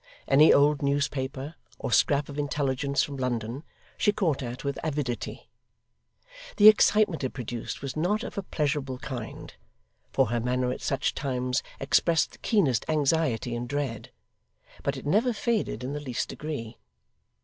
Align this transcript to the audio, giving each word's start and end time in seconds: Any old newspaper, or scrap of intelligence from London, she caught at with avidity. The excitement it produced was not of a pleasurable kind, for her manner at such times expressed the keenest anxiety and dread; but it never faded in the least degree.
Any 0.27 0.51
old 0.51 0.81
newspaper, 0.81 1.53
or 1.77 1.91
scrap 1.91 2.27
of 2.27 2.39
intelligence 2.39 3.03
from 3.03 3.17
London, 3.17 3.63
she 3.99 4.11
caught 4.11 4.41
at 4.41 4.63
with 4.63 4.79
avidity. 4.83 5.47
The 6.57 6.69
excitement 6.69 7.23
it 7.23 7.33
produced 7.33 7.83
was 7.83 7.95
not 7.95 8.23
of 8.23 8.35
a 8.35 8.41
pleasurable 8.41 8.97
kind, 8.97 9.53
for 10.11 10.29
her 10.29 10.39
manner 10.39 10.71
at 10.71 10.81
such 10.81 11.13
times 11.13 11.61
expressed 11.79 12.31
the 12.31 12.39
keenest 12.39 12.83
anxiety 12.89 13.55
and 13.55 13.69
dread; 13.69 14.11
but 14.81 14.97
it 14.97 15.05
never 15.05 15.33
faded 15.33 15.83
in 15.83 15.93
the 15.93 15.99
least 15.99 16.29
degree. 16.29 16.79